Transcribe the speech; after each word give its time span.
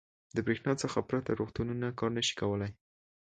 •د 0.35 0.37
برېښنا 0.45 0.73
څخه 0.83 0.99
پرته 1.09 1.31
روغتونونه 1.39 1.87
کار 1.99 2.11
نه 2.17 2.21
شي 2.27 2.33
کولی. 2.41 2.69